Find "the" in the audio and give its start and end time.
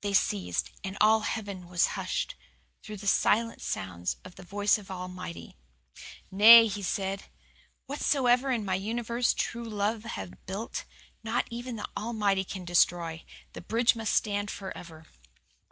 2.96-3.06, 4.34-4.42, 4.88-4.94, 11.76-11.88, 13.52-13.60